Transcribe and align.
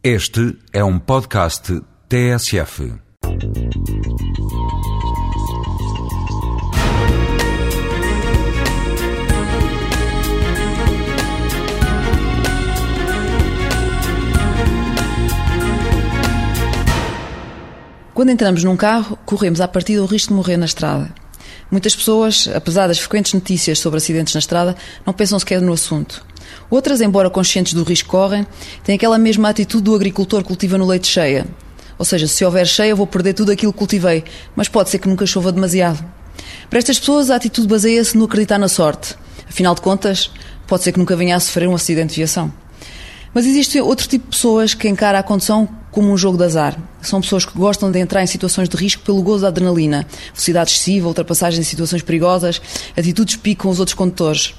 Este 0.00 0.56
é 0.72 0.84
um 0.84 0.96
podcast 0.96 1.82
TSF. 2.08 2.94
Quando 18.14 18.30
entramos 18.30 18.62
num 18.62 18.76
carro, 18.76 19.18
corremos 19.26 19.60
à 19.60 19.66
partida 19.66 20.00
o 20.00 20.06
risco 20.06 20.28
de 20.28 20.34
morrer 20.34 20.56
na 20.56 20.66
estrada. 20.66 21.12
Muitas 21.72 21.96
pessoas, 21.96 22.48
apesar 22.54 22.86
das 22.86 23.00
frequentes 23.00 23.34
notícias 23.34 23.80
sobre 23.80 23.96
acidentes 23.96 24.32
na 24.32 24.38
estrada, 24.38 24.76
não 25.04 25.12
pensam 25.12 25.40
sequer 25.40 25.60
no 25.60 25.72
assunto. 25.72 26.24
Outras, 26.70 27.00
embora 27.00 27.30
conscientes 27.30 27.72
do 27.72 27.82
risco 27.82 28.08
que 28.08 28.10
correm, 28.10 28.46
têm 28.84 28.96
aquela 28.96 29.18
mesma 29.18 29.48
atitude 29.48 29.84
do 29.84 29.94
agricultor 29.94 30.42
que 30.42 30.48
cultiva 30.48 30.76
no 30.76 30.86
leite 30.86 31.06
cheia. 31.06 31.46
Ou 31.98 32.04
seja, 32.04 32.26
se 32.28 32.44
houver 32.44 32.66
cheia, 32.66 32.94
vou 32.94 33.06
perder 33.06 33.34
tudo 33.34 33.50
aquilo 33.50 33.72
que 33.72 33.78
cultivei, 33.78 34.24
mas 34.54 34.68
pode 34.68 34.90
ser 34.90 34.98
que 34.98 35.08
nunca 35.08 35.26
chova 35.26 35.50
demasiado. 35.50 36.04
Para 36.70 36.78
estas 36.78 36.98
pessoas, 36.98 37.30
a 37.30 37.36
atitude 37.36 37.66
baseia-se 37.66 38.16
no 38.16 38.26
acreditar 38.26 38.58
na 38.58 38.68
sorte. 38.68 39.16
Afinal 39.48 39.74
de 39.74 39.80
contas, 39.80 40.30
pode 40.66 40.84
ser 40.84 40.92
que 40.92 40.98
nunca 40.98 41.16
venha 41.16 41.34
a 41.34 41.40
sofrer 41.40 41.68
um 41.68 41.74
acidente 41.74 42.10
de 42.10 42.16
viação. 42.16 42.52
Mas 43.34 43.46
existe 43.46 43.80
outro 43.80 44.08
tipo 44.08 44.26
de 44.26 44.30
pessoas 44.30 44.74
que 44.74 44.88
encara 44.88 45.18
a 45.18 45.22
condução 45.22 45.68
como 45.90 46.12
um 46.12 46.16
jogo 46.16 46.38
de 46.38 46.44
azar. 46.44 46.78
São 47.02 47.20
pessoas 47.20 47.44
que 47.44 47.56
gostam 47.58 47.90
de 47.90 47.98
entrar 47.98 48.22
em 48.22 48.26
situações 48.26 48.68
de 48.68 48.76
risco 48.76 49.02
pelo 49.02 49.22
gozo 49.22 49.42
da 49.42 49.48
adrenalina, 49.48 50.06
velocidade 50.32 50.70
excessiva, 50.70 51.08
ultrapassagens 51.08 51.66
em 51.66 51.68
situações 51.68 52.02
perigosas, 52.02 52.60
atitudes 52.96 53.36
pico 53.36 53.64
com 53.64 53.68
os 53.70 53.80
outros 53.80 53.94
condutores. 53.94 54.54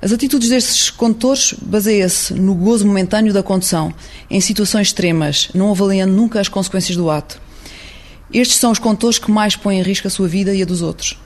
As 0.00 0.12
atitudes 0.12 0.48
destes 0.48 0.90
condutores 0.90 1.54
baseiam-se 1.60 2.32
no 2.34 2.54
gozo 2.54 2.86
momentâneo 2.86 3.32
da 3.32 3.42
condução, 3.42 3.92
em 4.30 4.40
situações 4.40 4.88
extremas, 4.88 5.48
não 5.52 5.70
avaliando 5.70 6.12
nunca 6.12 6.40
as 6.40 6.48
consequências 6.48 6.96
do 6.96 7.10
ato. 7.10 7.40
Estes 8.32 8.58
são 8.58 8.70
os 8.70 8.78
condutores 8.78 9.18
que 9.18 9.30
mais 9.30 9.56
põem 9.56 9.80
em 9.80 9.82
risco 9.82 10.06
a 10.06 10.10
sua 10.10 10.28
vida 10.28 10.54
e 10.54 10.62
a 10.62 10.64
dos 10.64 10.82
outros. 10.82 11.18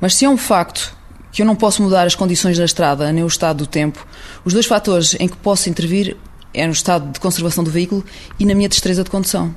Mas 0.00 0.16
se 0.16 0.24
é 0.24 0.28
um 0.28 0.36
facto 0.36 0.96
que 1.30 1.42
eu 1.42 1.46
não 1.46 1.54
posso 1.54 1.82
mudar 1.82 2.06
as 2.06 2.16
condições 2.16 2.58
da 2.58 2.64
estrada 2.64 3.12
nem 3.12 3.22
o 3.22 3.28
estado 3.28 3.58
do 3.58 3.66
tempo, 3.66 4.04
os 4.44 4.52
dois 4.52 4.66
fatores 4.66 5.14
em 5.20 5.28
que 5.28 5.36
posso 5.36 5.68
intervir 5.68 6.16
é 6.52 6.66
no 6.66 6.72
estado 6.72 7.12
de 7.12 7.20
conservação 7.20 7.62
do 7.62 7.70
veículo 7.70 8.04
e 8.38 8.44
na 8.44 8.54
minha 8.54 8.68
destreza 8.68 9.04
de 9.04 9.10
condução. 9.10 9.54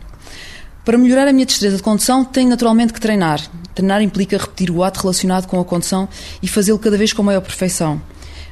Para 0.85 0.97
melhorar 0.97 1.27
a 1.27 1.33
minha 1.33 1.45
destreza 1.45 1.77
de 1.77 1.83
condução, 1.83 2.23
tenho 2.23 2.49
naturalmente 2.49 2.93
que 2.93 2.99
treinar. 2.99 3.41
Treinar 3.73 4.01
implica 4.01 4.37
repetir 4.37 4.69
o 4.69 4.83
ato 4.83 4.99
relacionado 4.99 5.47
com 5.47 5.59
a 5.59 5.65
condução 5.65 6.09
e 6.43 6.47
fazê-lo 6.47 6.77
cada 6.77 6.97
vez 6.97 7.13
com 7.13 7.23
maior 7.23 7.41
perfeição. 7.41 8.01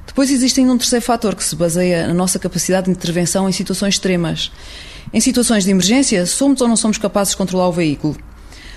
Depois 0.06 0.32
existe 0.32 0.60
ainda 0.60 0.74
um 0.74 0.78
terceiro 0.78 1.06
fator 1.06 1.36
que 1.36 1.44
se 1.44 1.56
baseia 1.56 2.08
na 2.08 2.14
nossa 2.14 2.40
capacidade 2.40 2.86
de 2.86 2.92
intervenção 2.92 3.48
em 3.48 3.52
situações 3.52 3.96
extremas. 3.96 4.52
Em 5.14 5.20
situações 5.20 5.64
de 5.64 5.72
emergência, 5.72 6.26
somos 6.26 6.62
ou 6.62 6.68
não 6.68 6.76
somos 6.76 6.98
capazes 6.98 7.32
de 7.32 7.38
controlar 7.38 7.68
o 7.68 7.72
veículo? 7.72 8.18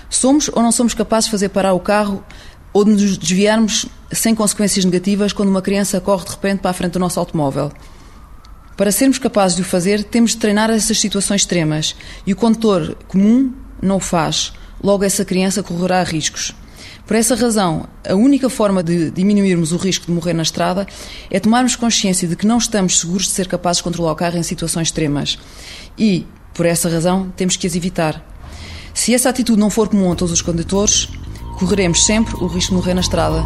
Somos 0.09 0.49
ou 0.53 0.61
não 0.61 0.71
somos 0.71 0.93
capazes 0.93 1.25
de 1.25 1.31
fazer 1.31 1.49
parar 1.49 1.73
o 1.73 1.79
carro 1.79 2.23
ou 2.71 2.83
de 2.83 2.91
nos 2.91 3.17
desviarmos 3.17 3.85
sem 4.11 4.33
consequências 4.33 4.85
negativas 4.85 5.33
quando 5.33 5.49
uma 5.49 5.61
criança 5.61 5.99
corre 5.99 6.25
de 6.25 6.31
repente 6.31 6.59
para 6.59 6.71
a 6.71 6.73
frente 6.73 6.93
do 6.93 6.99
nosso 6.99 7.19
automóvel? 7.19 7.71
Para 8.75 8.91
sermos 8.91 9.19
capazes 9.19 9.55
de 9.55 9.61
o 9.61 9.65
fazer, 9.65 10.03
temos 10.03 10.31
de 10.31 10.37
treinar 10.37 10.71
essas 10.71 10.99
situações 10.99 11.41
extremas 11.41 11.95
e 12.25 12.33
o 12.33 12.35
condutor 12.35 12.97
comum 13.07 13.53
não 13.81 13.97
o 13.97 13.99
faz. 13.99 14.53
Logo, 14.83 15.03
essa 15.03 15.23
criança 15.23 15.61
correrá 15.61 16.01
riscos. 16.03 16.55
Por 17.05 17.17
essa 17.17 17.35
razão, 17.35 17.85
a 18.07 18.15
única 18.15 18.49
forma 18.49 18.81
de 18.81 19.11
diminuirmos 19.11 19.73
o 19.73 19.77
risco 19.77 20.05
de 20.05 20.11
morrer 20.11 20.33
na 20.33 20.43
estrada 20.43 20.87
é 21.29 21.39
tomarmos 21.39 21.75
consciência 21.75 22.27
de 22.27 22.35
que 22.35 22.47
não 22.47 22.57
estamos 22.57 22.99
seguros 22.99 23.25
de 23.25 23.31
ser 23.31 23.47
capazes 23.47 23.77
de 23.77 23.83
controlar 23.83 24.13
o 24.13 24.15
carro 24.15 24.37
em 24.37 24.43
situações 24.43 24.87
extremas. 24.87 25.37
E, 25.97 26.25
por 26.53 26.65
essa 26.65 26.89
razão, 26.89 27.31
temos 27.35 27.57
que 27.57 27.67
as 27.67 27.75
evitar. 27.75 28.23
Se 28.93 29.13
essa 29.13 29.29
atitude 29.29 29.59
não 29.59 29.69
for 29.69 29.89
comum 29.89 30.11
a 30.13 30.15
todos 30.15 30.31
os 30.31 30.41
condutores, 30.41 31.09
correremos 31.59 32.05
sempre 32.05 32.35
o 32.35 32.47
risco 32.47 32.71
de 32.71 32.77
morrer 32.77 32.93
na 32.93 33.01
estrada. 33.01 33.43